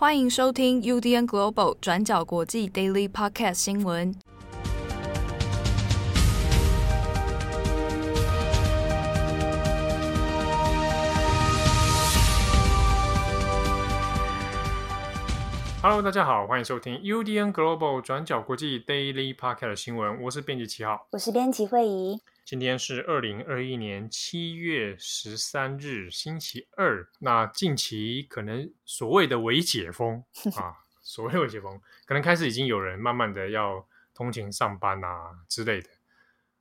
[0.00, 4.14] 欢迎收听 UDN Global 转角国际 Daily Podcast 新闻。
[15.82, 20.22] Hello，大家好，欢迎收听 UDN Global 转角国际 Daily Podcast 新闻。
[20.22, 22.20] 我是编辑七号，我是编辑惠仪。
[22.48, 27.06] 今天是二零二一年七月十三日，星期二。
[27.18, 30.24] 那近期可能所谓的微解封
[30.56, 30.72] 啊，
[31.02, 35.90] 所谓的微解封，可能开始已经有人慢慢的要通勤上班啊之类的。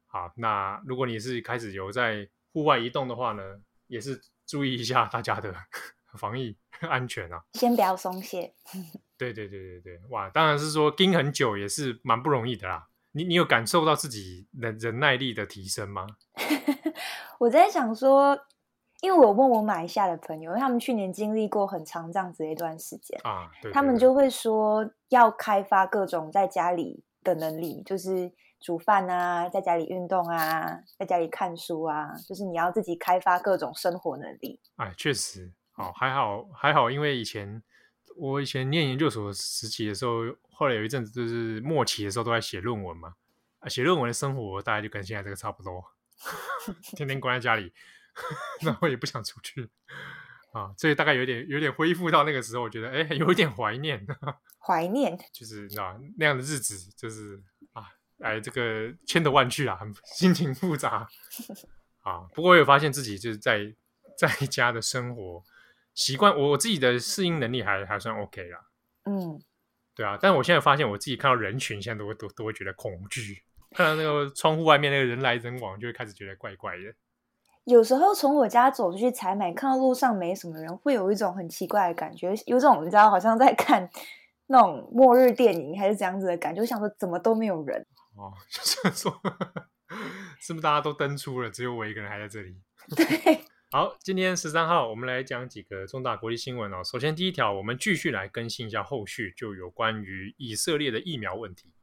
[0.08, 3.42] 好，那如果你是开始有在户外移动的话呢，
[3.88, 5.56] 也是注意一下大家的
[6.20, 8.54] 防疫安全啊，先不要松懈。
[9.18, 12.90] 对对对对对，哇，当然是说盯很久也是蛮不容易的啦。
[13.18, 16.06] 你你有感受到自己忍忍耐力的提升吗？
[17.40, 18.38] 我在想说，
[19.02, 34.60] 因为我问我马来西亚的朋友，他们去年经历过很长这样子的一段时间啊，对对对，他们就会说要开发各种在家里的能力，就是煮饭啊，在家里运动啊，在家里看书啊，就是你要自己开发各种生活能力。
[34.76, 37.64] 哎，确实，哦，还好还好，因为以前
[38.18, 40.24] 我以前念研究所时期的时候。
[40.60, 43.14] 后来有一阵子，就是末期的时候，都在写论文嘛。
[43.60, 45.86] 啊，写论文的生活大概就跟现在这个差不多，
[46.98, 47.72] 天天关在家里，
[48.66, 49.70] 然后也不想出去
[50.52, 50.74] 啊。
[50.76, 54.04] 所以大概有点有点恢复到那个时候，我觉得哎，有一点怀念。
[54.58, 57.40] 怀念，就是你知道那样的日子，就是
[57.74, 57.84] 啊，
[58.20, 61.08] 哎，这个千头万绪啊，心情复杂
[62.02, 62.22] 啊。
[62.34, 63.76] 不过我有发现自己就是在
[64.18, 65.44] 在家的生活
[65.98, 68.60] 习惯，我我自己的适应能力还还算 OK 啦。
[69.06, 69.42] 嗯。
[69.96, 73.44] 对啊，但我现在发现我自己看到人群，现在都会都都会觉得恐惧。
[73.72, 76.84] 看到那个窗户外面那个人来人往，就会开始觉得怪怪的。
[77.64, 83.90] 有时候从我家走出去采买，看到路上没什么人，会有一种很奇怪的感觉，有种你知道，好像在看
[84.46, 86.62] 那种末日电影还是这样子的感觉。
[86.62, 87.84] 我想说，怎么都没有人？
[88.16, 89.12] 哦， 就是说，
[90.40, 92.56] 是不是大家都登出了，只有我一个人还在这里？
[92.96, 93.42] 对。
[93.70, 96.82] 好，今天十三号，我们来讲几个重大国际新闻哦。
[96.86, 101.74] 首先，第一条，我们继续来更新一下后续，就有关于以色列的疫苗问题。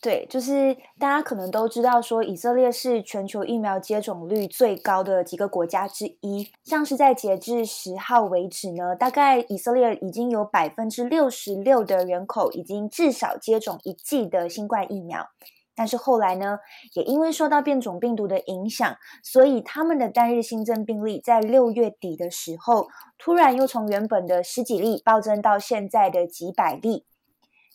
[0.00, 6.50] 对，就是大家可能都知道，说以色列是全球疫苗接种率最高的几个国家之一。
[6.64, 15.28] 像是在截至十号为止呢，大概以色列已经有百分之六十六的人口已经至少接种一剂的新冠疫苗。
[15.76, 16.58] 但是后来呢，
[16.94, 22.88] 也因为受到变种病毒的影响，所以他们的单日新增病例在六月底的时候，
[23.18, 27.04] 突然又从原本的十几例暴增到现在的几百例。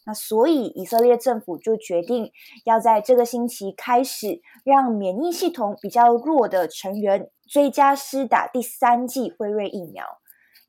[0.04, 2.32] 那所以以色列政府就决定
[2.66, 10.04] 要在这个星期开始，让免疫系统比较弱的成员追加施打第三剂辉瑞疫苗。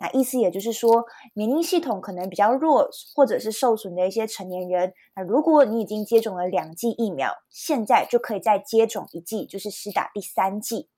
[0.03, 10.89] 那意思也就是说，免疫系统可能比较弱，或者是受损的一些成年人，那如果你已经接种了两剂疫苗，现在就可以再接种一剂，就是施打第三剂。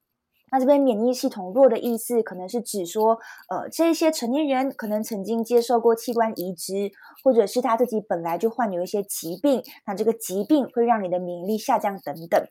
[0.50, 3.18] 那这边免疫系统弱的意思，可能是指说，
[3.50, 6.90] 呃，这些成年人可能曾经接受过器官移植，
[7.22, 12.42] 或者是他自己本来就患有一些疾病，那这个疾病会让你的免疫力下降等等。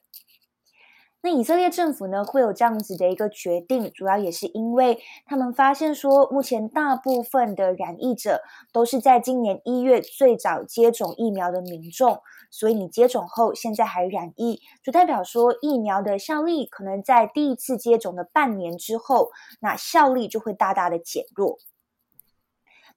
[1.25, 8.41] 那以色列政府呢，会有这样子的一个决定，主要也是因为他们发现说，目前大部分的染疫者
[8.73, 12.19] 都是在今年一月最早接种疫苗的民众，
[12.51, 19.31] 所以你接种后现在还染疫，就代表说疫苗的效力可能在第一次接种的半年之后，
[19.61, 21.57] 那效力就会大大的减弱。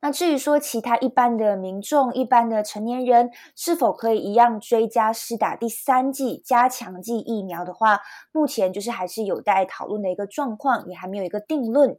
[0.01, 11.99] 那至于说其他一般的民众、一般的成年人是否可以一样追加施打第三剂加强剂疫苗的话，目前就是还是有待讨论的一个状况，也还没有一个定论。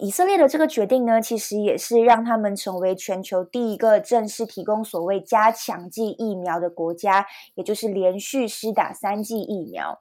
[0.00, 10.00] 以色列的这个决定呢，其实也是让他们成为全球第一个正式提供所谓加强剂疫苗的国家，也就是连续施打三剂疫苗。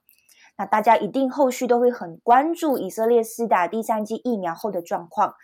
[0.58, 5.36] 那大家一定后续都会很关注以色列施打第三剂疫苗后的状况。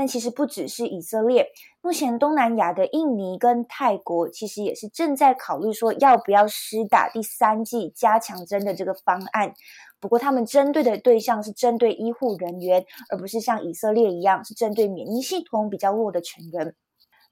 [0.00, 1.46] 但其实不只是以色列，
[1.82, 9.52] 目前东南亚的印尼跟泰国其实也是正在考虑说要不要施打第三剂加强针的这个方案。
[10.00, 16.74] 不过他们针对的对象是针对医护人员，而不是像以色列一样是针对免疫系统比较弱的成人。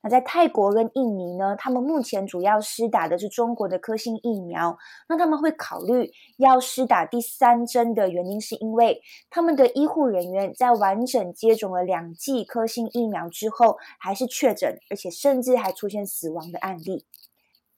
[0.00, 4.78] 那在泰国跟印尼呢，他们目前主要施打的是中国的科兴疫苗。
[5.08, 17.04] 那他们会考虑要施打第三针的原因，是因为他们的医护人员在完整接种了两剂科兴疫苗之后，还是确诊，而且甚至还出现死亡的案例。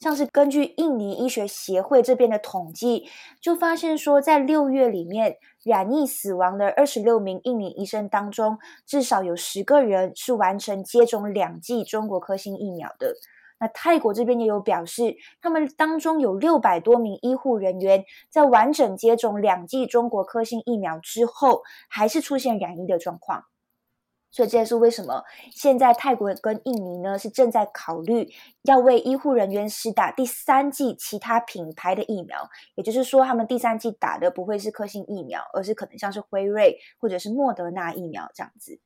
[0.00, 3.06] 像是根据印尼医学协会这边的统计，
[3.38, 13.14] 就发现说，在六月里面染疫死亡的二十六名印尼医生当中，至少有十个人是完成接种两剂中国科兴疫苗的。
[13.60, 21.60] 那泰国这边也有表示，他们当中有六百多名医护人员在完整接种两剂中国科兴疫苗之后，
[21.90, 23.44] 还是出现染疫的状况。
[24.30, 28.28] 所以这也是为什么现在泰国跟印尼呢是正在考虑
[28.62, 38.80] 要为医护人员施打第三剂其他品牌的疫苗，也就是说，他们第三剂打的不会是科兴疫苗，而是可能像是辉瑞或者是莫德纳疫苗这样子。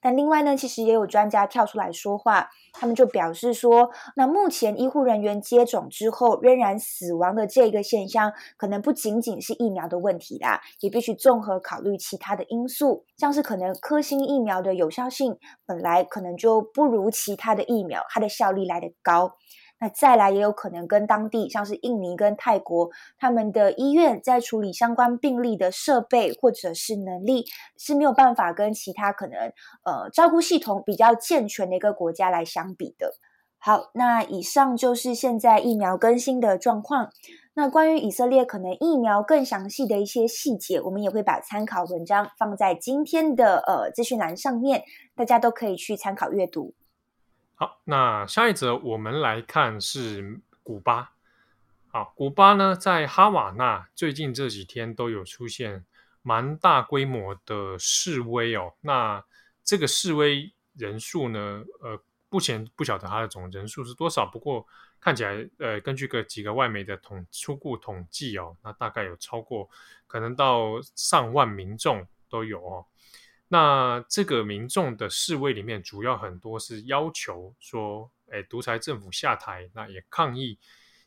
[0.00, 19.36] 但另外呢，其实也有专家跳出来说话，他们就表示说，那目前医护人员接种之后仍然死亡的这个现象，可能不仅仅是疫苗的问题啦，也必须综合考虑其他的因素，像是可能科兴疫苗的有效性本来可能就不如其他的疫苗，它的效力来得高。
[19.80, 27.44] 那再来也有可能跟当地，像是印尼跟泰国，他们的医院在处理相关病例的设备或者是能力
[27.76, 29.38] 是没有办法跟其他可能
[29.84, 33.12] 呃照顾系统比较健全的一个国家来相比的。
[33.60, 37.10] 好，那以上就是现在疫苗更新的状况。
[37.54, 44.84] 那关于以色列可能疫苗更详细的一些细节，我们也会把参考文章放在今天的呃资讯栏上面，
[45.16, 46.72] 大家都可以去参考阅读。
[47.60, 51.10] 好，那下一则我们来看是古巴。
[51.88, 55.84] 好，古巴呢，在哈瓦那最近这几天都有出现
[56.22, 58.74] 蛮大规模的示威哦。
[58.80, 59.24] 那
[59.64, 62.00] 这个示威人数呢，呃，
[62.30, 64.64] 目前不晓得它的总人数是多少，不过
[65.00, 69.68] 看起来，呃，根据个几个外媒的统初步统计哦，那大概有超过
[70.06, 72.86] 可能到上万民众都有哦。
[73.50, 80.58] 那这个民众的示威里面，主要很多是要求说，哎，独裁政府下台，那也抗议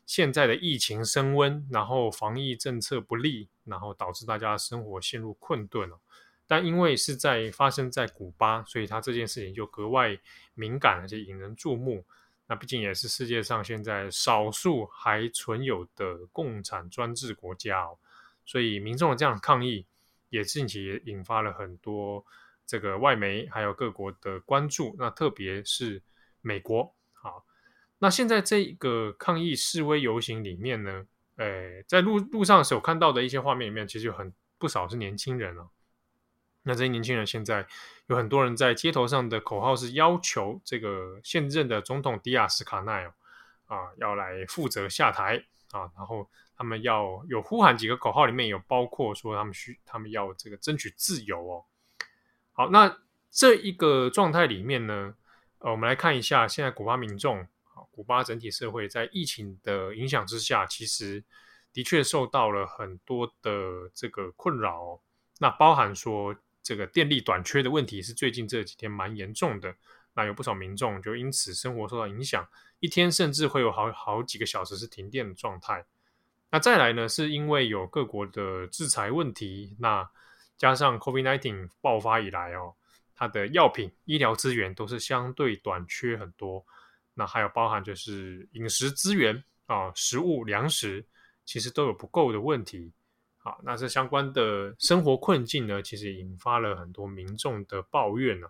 [0.04, 6.00] 现在的疫情升温，然后防疫政策不利，然后导致大家生活陷入困顿了。
[6.48, 10.18] 但因为是在发生在古巴，所以他这件事情就格外
[10.54, 12.04] 敏感，而且引人注目。
[12.48, 17.96] 那毕竟也是世界上现在少数还存有的共产专制国家哦，
[18.44, 19.86] 所以民众的这样抗议。
[20.32, 22.24] 也近期也引发了很多
[22.66, 26.02] 这个外媒还有各国的关注，那特别是
[26.40, 26.94] 美国。
[27.12, 27.44] 好，
[27.98, 31.06] 那现在这个抗议示威游行里面呢，
[31.36, 35.68] 诶，在路路上所看到的一些画面里面，其实有很不少是年轻人哦。
[36.62, 37.66] 那这些年轻人现在
[38.06, 43.12] 有很多人在街头上的口号是要求这个现任的总统迪亚斯卡奈哦
[43.66, 46.30] 啊要来负责下台啊，然后。
[46.54, 51.64] 他们要有呼喊几个口号，里面有包括说他们需他们要这个争取自由哦。
[52.52, 52.98] 好，那
[53.32, 55.12] 这一个状态里面呢，
[55.58, 57.44] 呃，我们来看一下现在古巴民众，
[57.90, 61.24] 古巴整体社会在疫情的影响之下，其实
[61.72, 65.00] 的确受到了很多的这个困扰哦。
[65.40, 69.74] 那包含说这个电力短缺的问题是最近这几天蛮严重的，
[70.14, 72.46] 那有不少民众就因此生活受到影响，
[72.80, 75.84] 一天甚至会有好好几个小时是停电的状态。
[76.50, 80.06] 那再来呢，是因为有各国的制裁问题，那
[80.58, 82.74] 加上 COVID-19 爆发以来哦，
[83.14, 86.64] 它的药品、医疗资源都是相对短缺很多。
[87.14, 91.04] 那还有包含就是饮食资源啊，食物、粮食
[91.44, 92.92] 其实都有不够的问题。
[93.38, 98.46] 好，那这相关的生活困境呢，其实引发了很多民众的抱怨呢。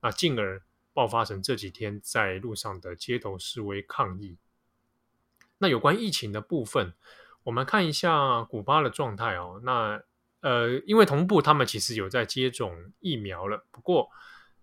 [0.00, 0.60] 那进而
[0.94, 4.38] 爆发成这几天在路上的街头示威抗议。
[5.58, 6.94] 那有关疫情的部分。
[7.42, 9.60] 我们看一下古巴的状态哦。
[9.64, 10.02] 那
[10.40, 14.08] 呃，因为同步他们其实有在接种疫苗了，不过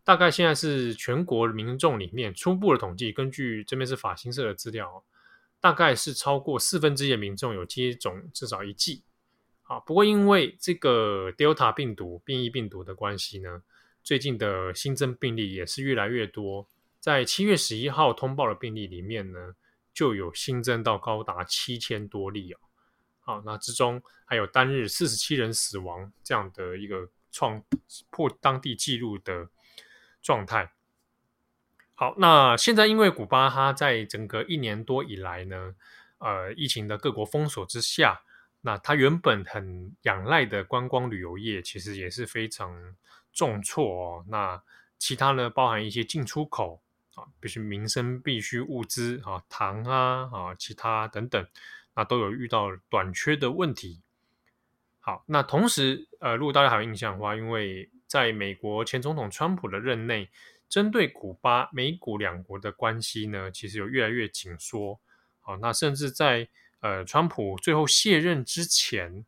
[0.03, 5.03] 大概现在是全国民众里面初步的统计，根据这边是法新社的资料，
[5.59, 9.03] 大概是超过四分之一的民众有接种至少一剂。
[9.63, 13.61] 啊，不过因为这个 Delta 病毒变异病毒的关系呢，
[14.03, 16.67] 最近的新增病例也是越来越多。
[16.99, 19.55] 在七月十一号通报的病例里面呢，
[19.93, 22.59] 就有新增到高达七千多例哦。
[23.19, 27.63] 好，那之中还有单日四十七人死亡这样的一个创
[28.09, 29.49] 破当地纪录的
[30.21, 30.73] 状态。
[31.93, 35.75] 好，那现在因为古巴它在整个一年多以来呢，
[36.17, 38.23] 呃，疫情的各国封锁之下，
[38.61, 42.95] 那它原本很仰赖的观光旅游业其实也是非常
[43.33, 44.25] 重挫哦。
[44.29, 44.61] 那
[44.97, 46.81] 其他呢，包含一些进出口
[47.15, 51.47] 啊，比如说民生必需物资啊，糖啊啊，其他等等。
[51.93, 54.01] 那都有遇到短缺的问题。
[55.01, 60.29] 好，那同时，呃，如果大家还有印象的话，因为在美国前总统川普的任内，
[60.69, 65.01] 针对古巴、美古两国的关系呢，其实有越来越紧缩。
[65.41, 66.47] 好，那甚至在
[66.81, 69.25] 呃，川普最后卸任之前，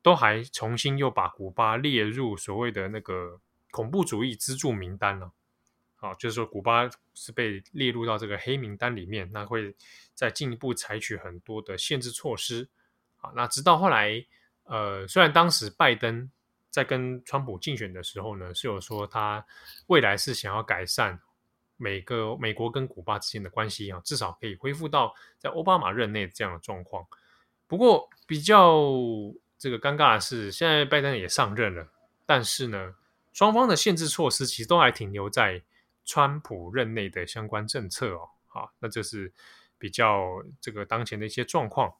[0.00, 5.32] 都还重新又把古巴列入所谓的那个恐怖主义资助名单了。
[5.96, 9.74] 好，就是说古巴是被列入到这个黑名单里面，那会
[10.14, 12.68] 再进一步采取很多的限制措施。
[13.18, 14.26] 啊，那直到后来，
[14.64, 16.30] 呃，虽然当时拜登
[16.70, 19.46] 在跟川普竞选的时候呢，是有说他
[19.86, 21.20] 未来是想要改善。
[21.82, 27.04] 每个美国跟古巴之间的关系啊，至少可以恢复到在奥巴马任内这样的状况。
[27.66, 28.80] 不过比较
[29.58, 31.88] 这个尴尬的是，现在拜登也上任了，
[32.24, 32.94] 但是呢，
[33.32, 35.60] 双方的限制措施其实都还停留在
[36.04, 38.28] 川普任内的相关政策哦。
[38.46, 39.32] 好，那这是
[39.76, 41.92] 比较这个当前的一些状况。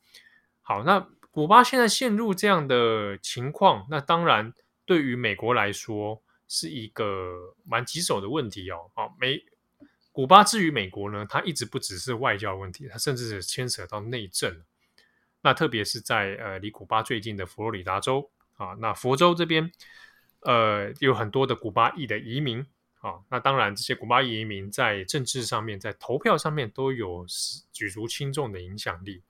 [0.60, 8.90] 好，那古巴现在陷入这样的情况，那当然对于美国来说是一个蛮棘手的问题哦。
[8.94, 9.44] 好，美。
[10.12, 14.62] 古巴至于美国呢，它一直不只是外交问题，它甚至是牵扯到内政。
[15.40, 19.72] 那特别是在呃离古巴最近的佛罗里达州啊，那佛州这边
[20.42, 22.64] 呃有很多的古巴裔的移民
[23.00, 23.14] 啊。
[23.30, 27.26] 那当然，这些古巴裔移民在政治上面，在投票上面都有
[27.72, 29.22] 举足轻重的影响力。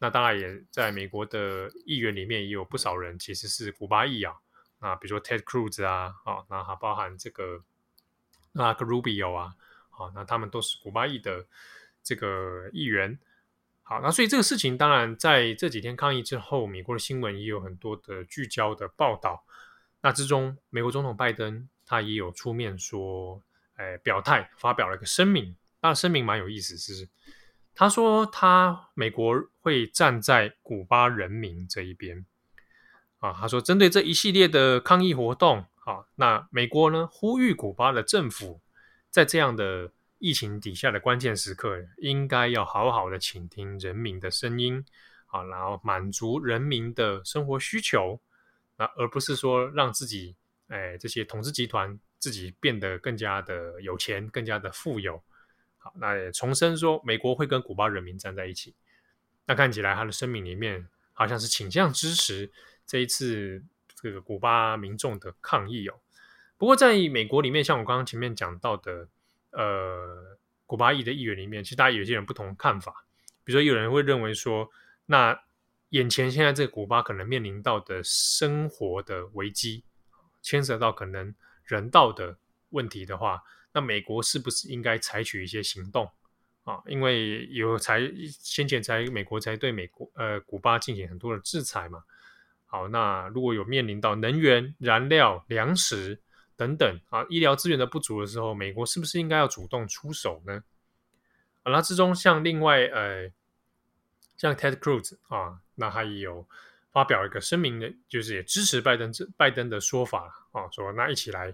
[0.00, 4.34] 那当然也在美国的议员里面也有不少人其实是古巴裔啊。
[4.80, 7.62] 那比如说 Ted Cruz 啊，啊，那还包含这个
[8.52, 9.54] Marco Rubio 啊。
[9.96, 11.46] 好，那他们都是古巴裔的
[12.02, 13.16] 这个议员。
[13.86, 19.44] 好，那所以这个事情当然在这几天抗议之后，美国的新闻也有很多的聚焦的报道。
[20.00, 23.40] 那之中，美国总统拜登他也有出面说，
[23.76, 25.54] 哎，表态发表了一个声明。
[25.80, 27.08] 那声明蛮有意思，是
[27.74, 32.26] 他说他美国会站在古巴人民这一边。
[33.18, 38.60] 啊，他说针对这一系列的抗议活动，啊，那美国呢呼吁古巴的政府。
[39.14, 44.84] 在这样的疫情底下的关键时刻，应该要好好的倾听人民的声音，
[45.26, 48.20] 啊，然后满足人民的生活需求，
[48.76, 50.34] 那，而不是说让自己，
[50.66, 55.22] 哎，这些统治集团自己变得更加的有钱，更加的富有。
[55.78, 58.74] 好，那也重申说，美国会跟古巴人民站在一起。
[59.46, 62.50] 那看起来他的声明里面好像是倾向支持
[62.84, 63.62] 这一次
[63.94, 66.00] 这个古巴民众的抗议哦。
[66.56, 69.08] 不过，在美国里面，像我刚刚前面讲到的，
[69.50, 73.04] 呃，古巴裔的议员里面，其实大家有些人不同看法。
[73.42, 74.70] 比如说，有人会认为说，
[75.06, 75.38] 那
[75.90, 79.84] 眼前现在这个古巴可能面临到的生活的危机，
[80.42, 81.34] 牵涉到可能
[81.64, 82.38] 人道的
[82.70, 83.42] 问题的话，
[83.72, 86.08] 那美国是不是应该采取一些行动
[86.62, 86.80] 啊？
[86.86, 92.02] 因为有才先前才美国才对美国呃古巴进行很多的制裁嘛。
[92.66, 96.20] 好，那如果有面临到能源、燃料、粮食，
[96.56, 100.62] 等等啊，医疗资源的不足的时候，美国是不是应该要主动出手呢？
[101.64, 103.28] 啊，那之中像另外呃，
[104.36, 106.46] 像 Ted Cruz 啊，那他也有
[106.92, 111.52] 发表一个声明的，就是也支持拜登这拜登的说法啊，说那一起来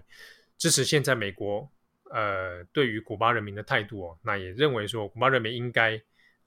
[0.57, 1.67] 支持现在美国
[2.11, 5.99] 呃对于古巴人民的态度哦，那也认为说古巴人民应该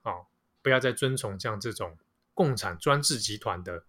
[0.02, 0.12] 啊
[0.62, 1.98] 不要再遵从像这种
[2.34, 3.82] 共产专制集团的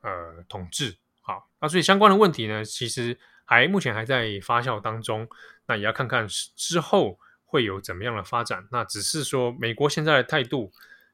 [0.00, 0.96] 呃统治。
[1.20, 3.16] 好，那所以相关的问题呢，其实。
[3.48, 5.26] 还目前还在发酵当中，
[5.66, 8.68] 那也要看看之后会有怎么样的发展。
[8.70, 10.70] 那只是说美国现在的态度，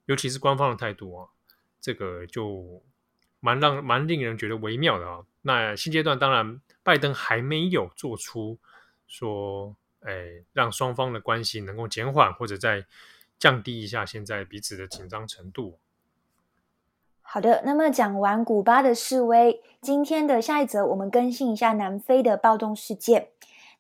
[0.07, 1.29] 尤其是官方的态度啊，
[1.81, 2.83] 这个就
[3.39, 5.21] 蛮让蛮令人觉得微妙的啊。
[5.43, 8.59] 那现阶段当然拜登还没有做出
[9.07, 12.85] 说，哎，让双方的关系能够减缓或者再
[13.39, 15.79] 降低一下现在彼此的紧张程度。
[17.27, 23.31] 好的，那么讲完古巴的示威，今天的下一则我们更新一下南非的暴动事件。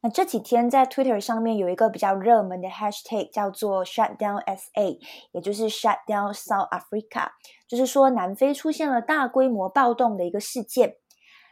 [0.00, 4.98] 那这几天在 Twitter 上面有一个比较热门的 Hashtag 叫做 Shutdown SA，
[5.30, 7.28] 也就是 Shutdown South Africa，
[7.68, 10.96] 就是说南非出现了大规模暴动的一个事件。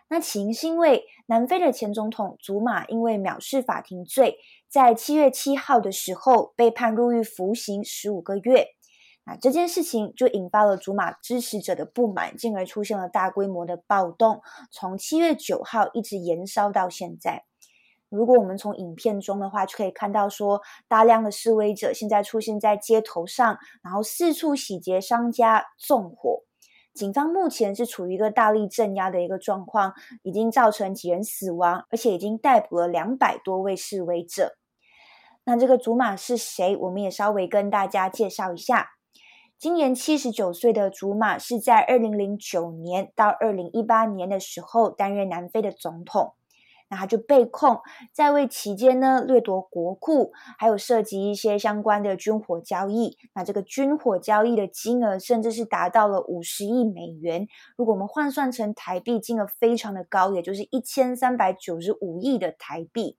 [0.08, 8.74] 那起因是因为南非的前总统祖马因为藐视法庭罪，在七月七号的时候被判入狱服刑十五个月。
[9.24, 17.44] 那这件事情就引发了祖马支持者的不满，进而出现了大规模的暴动，从七月九号一直延烧到现在。
[18.08, 26.42] 如果我们从影片中的话，就可以看到说，大量的示威者现在出现在街头上，然后四处洗劫商家、纵火。
[26.92, 34.58] 警方目前是处于一个大力镇压的一个状况，已经造成几人死亡，而且已经逮捕了两百多位示威者。
[35.44, 36.76] 那这个祖马是谁？
[36.76, 38.90] 我们也稍微跟大家介绍一下。
[39.62, 46.34] 今年七十九岁的祖马是在二零零九年到二零一八年的时候担任南非的总统。
[46.90, 47.80] 那他就被控
[48.12, 53.16] 在位期间呢掠夺国库，还有涉及一些相关的军火交易。
[53.36, 63.16] 那这个军火交易的金额甚至是达到了五十亿美元，如果我们换算成台币，金额非常的高，也就是一千三百九十五亿的台币。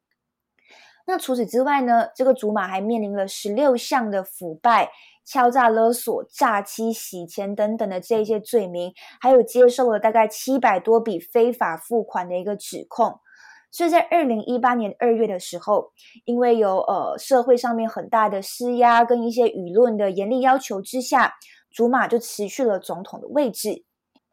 [1.06, 4.90] 那除此之外呢，这个祖马还面临了十六项的腐败、
[5.26, 13.20] 敲诈勒索、诈欺、洗钱等等的这些罪名，还有接受了大概七百多笔非法付款的一个指控。
[13.70, 15.92] 所以在二零一八年二月的时候，
[16.26, 21.34] 因为有呃社会上面很大的施压跟一些舆论的严厉要求之下，
[21.72, 23.84] 祖马就辞去了总统的位置。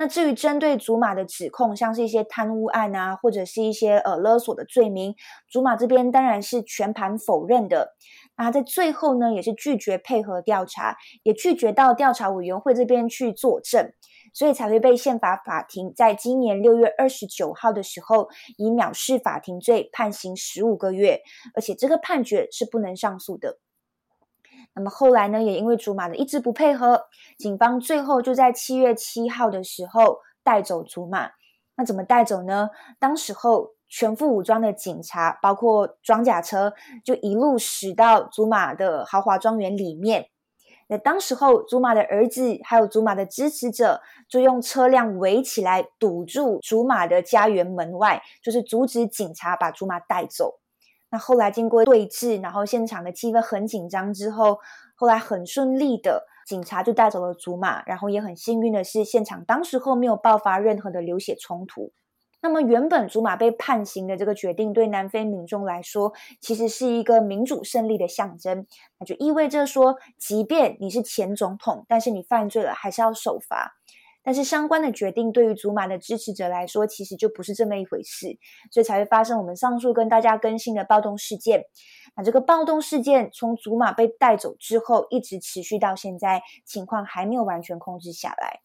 [0.00, 5.14] 那至于针对祖玛的指控，像是一些贪污案啊，或者是一些呃勒索的罪名，
[5.46, 7.94] 祖玛这边当然是全盘否认的。
[8.38, 13.92] 那在最后呢，也是拒绝配合调查，也拒绝到调查委员会这边去作证，
[14.32, 21.20] 所以才会被宪法法庭在今年六月二十九号的时候，以藐视法庭罪判刑十五个月，
[21.54, 23.58] 而且这个判决是不能上诉的。
[24.74, 31.30] 那么后来呢，也因为祖玛的一直不配合，警方最后就在七月七号的时候带走祖玛。
[31.76, 32.70] 那怎么带走呢？
[32.98, 36.72] 当时候全副武装的警察，包括装甲车，
[37.04, 40.28] 就一路驶到祖玛的豪华庄园里面。
[40.88, 50.59] 那当时候，祖玛的儿子还有祖玛的支持者，就用车辆围起来堵住祖玛的家园门外，就是阻止警察把祖玛带走。
[51.10, 54.58] 那后来经过对峙，然后现场的气氛很紧张之后，
[54.94, 61.92] 后来很顺利的，警察就带走了祖马，然后也很幸运的是，现场当时候没有爆发任何的流血冲突。
[62.42, 68.66] 那么原本祖马被判刑的这个决定，对南非民众来说，其实是一个民主胜利的象征。
[68.98, 73.74] 那就意味着说，即便你是前总统，但是你犯罪了，还是要受罚。
[74.22, 78.38] 但是相关的决定对于祖马的支持者来说，其实就不是这么一回事，
[78.70, 81.64] 所以才会发生我们上述跟大家更新的暴动事件。
[82.16, 88.60] 那这个暴动事件从祖马被带走之后，一直持续到现在，情况还没有完全控制下来。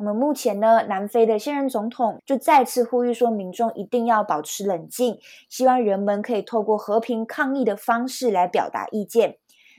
[0.00, 9.38] 那么目前呢，南非的现任总统就再次呼吁说，民众一定要保持冷静，希望人们可以透过和平抗议的方式来表达意见。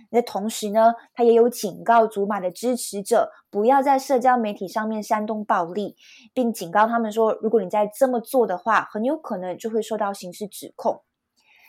[0.09, 5.95] 那同时呢，他也有警告祖马的支持者，不要在社交媒体上面煽动暴力，
[6.33, 11.03] 并警告他们说，如果你再这么做的话，很有可能就会受到刑事指控。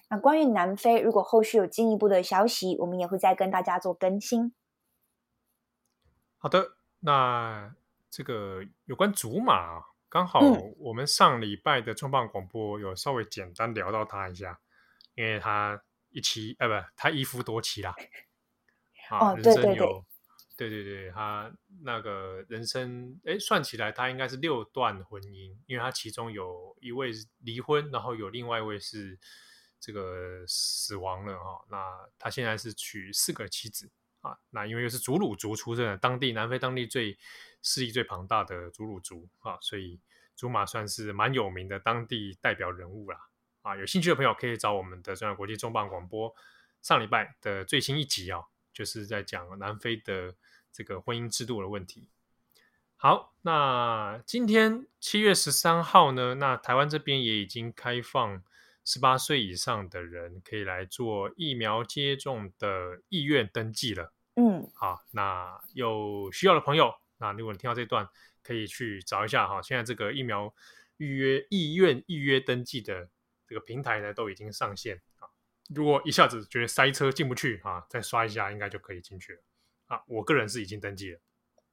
[0.08, 4.52] 那关于南非，如果后续有进一步的消息，我们也会再跟大家做更新。
[6.38, 7.74] 好的，那
[8.10, 10.40] 这个有关祖马，刚好
[10.78, 14.58] 我们上礼拜的重磅广播有稍微简单聊到他一下，
[15.14, 17.94] 因为他一妻，呃，不，他一夫多妻啦。
[19.18, 20.04] 啊，人生有，哦、
[20.56, 29.18] 对，对对对，他那个人生，哎，算起来他应该是六段婚姻，因为他其中有一位离婚，然后有另外一位是
[29.80, 31.64] 这个死亡了哈、哦。
[31.70, 37.18] 那他现在是娶四个妻子啊，那因为又是祖鲁族出身的，当地南非当地最
[37.62, 39.98] 势力最庞大的祖鲁族啊，所以
[40.36, 43.18] 祖马算是蛮有名的当地代表人物啦。
[43.62, 46.34] 啊，有兴趣的朋友可以找我们的中央国际重磅广播
[46.80, 48.44] 上礼拜的最新一集啊、哦。
[48.72, 50.34] 就是在讲南非的
[50.72, 52.08] 这个婚姻制度的问题。
[52.96, 58.42] 好，那今天七月十三号呢，那台湾这边也已经开放
[58.84, 64.12] 十八岁以上的人可以来做疫苗接种的意愿登记了。
[64.36, 68.08] 嗯，好，那有需要的朋友，那如果你听到这段，
[68.42, 69.62] 可以去找一下哈。
[69.62, 70.54] 现在这个疫苗
[70.98, 73.08] 预约意愿预约登记的
[73.46, 75.00] 这个平台呢，都已经上线。
[75.74, 79.42] 如果一下子觉得塞车进不去啊，再刷一下应该就可以进去了
[79.86, 80.02] 啊。
[80.06, 81.20] 我个人是已经登记了，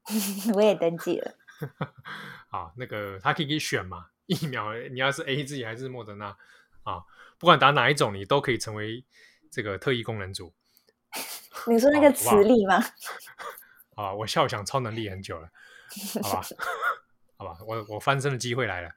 [0.54, 1.36] 我也登记了。
[2.50, 6.28] 啊，那个他可以选嘛， 疫苗你要是 AZ 还是莫德纳
[6.84, 7.02] 啊，
[7.40, 9.04] 不管打哪一种，你都可以成为
[9.52, 10.54] 这个特异功能组。
[11.66, 12.76] 你说那个磁力吗？
[13.96, 15.50] 啊，我笑想超能力很久了，
[16.22, 16.42] 好吧，
[17.38, 18.92] 好吧，我我翻身的机会来了。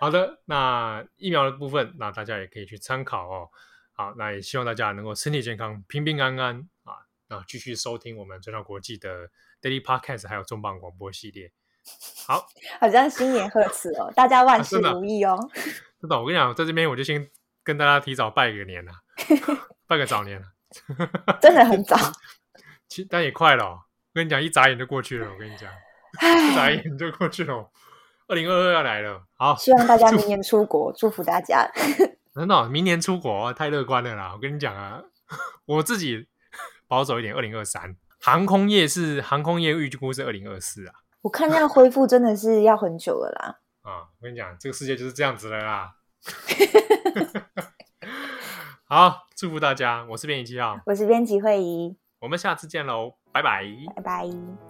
[0.00, 3.48] 好的，那疫苗的部分，那大家也可以去参考哦。
[3.92, 7.04] 好，那也希望大家能够身体健康、平平安安啊。
[7.28, 9.28] 那继续收听我们转角国际的
[9.60, 11.52] Daily Podcast，还有重磅广播系列。
[12.26, 12.46] 好，
[12.80, 15.34] 好像新年贺词哦， 大家万事如意哦。
[15.34, 17.30] 啊、真的，真的，我跟你讲，在这边我就先
[17.62, 18.92] 跟大家提早拜个年了，
[19.86, 20.46] 拜个早年了。
[21.42, 21.96] 真的很早，
[22.88, 23.80] 其但也快了、哦。
[23.82, 25.30] 我跟你讲，一眨眼就过去了。
[25.30, 25.70] 我跟你讲，
[26.22, 27.70] 一眨眼就过去了。
[28.30, 31.68] 二零二二要来了，好，希望大家明年出国，祝福大家。
[32.32, 34.30] 真的，明年出国太乐观了啦！
[34.32, 35.02] 我跟你讲啊，
[35.66, 36.28] 我自己
[36.86, 40.94] 保守一点，二零二三航空业是航空业预估是二零二四啊。
[41.22, 43.58] 我看这样恢复真的是要很久了啦。
[43.82, 45.94] 啊，我跟你讲，这个世界就是这样子的啦。
[48.86, 50.06] 好，祝福大家！
[50.10, 53.64] 我是编辑七号，我是编辑慧仪，我们下次见喽，拜拜，
[53.96, 54.69] 拜拜。